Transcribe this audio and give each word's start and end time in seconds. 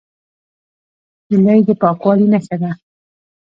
هیلۍ 1.29 1.59
د 1.67 1.69
پاکوالي 1.81 2.27
نښه 2.33 2.55
ده 2.61 2.71